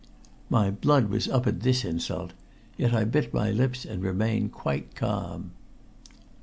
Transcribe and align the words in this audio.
My 0.49 0.71
blood 0.71 1.09
was 1.11 1.27
up 1.27 1.45
at 1.45 1.59
this 1.59 1.85
insult, 1.85 2.33
yet 2.75 2.91
I 2.91 3.03
bit 3.03 3.31
my 3.35 3.51
lips 3.51 3.85
and 3.85 4.01
remained 4.01 4.51
quite 4.51 4.95
calm. 4.95 5.51